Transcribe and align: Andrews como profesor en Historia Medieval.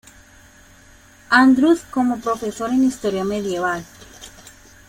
Andrews 1.29 1.81
como 1.91 2.17
profesor 2.21 2.71
en 2.71 2.85
Historia 2.85 3.23
Medieval. 3.23 3.85